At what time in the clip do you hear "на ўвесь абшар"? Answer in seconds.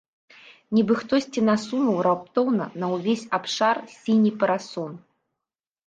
2.83-3.75